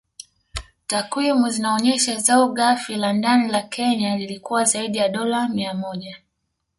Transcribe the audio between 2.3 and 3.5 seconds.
Ghafi la Ndani